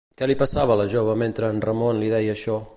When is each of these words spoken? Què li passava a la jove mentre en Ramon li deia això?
Què 0.19 0.27
li 0.29 0.35
passava 0.41 0.75
a 0.75 0.77
la 0.79 0.87
jove 0.93 1.15
mentre 1.25 1.53
en 1.55 1.63
Ramon 1.69 2.01
li 2.05 2.13
deia 2.17 2.37
això? 2.39 2.61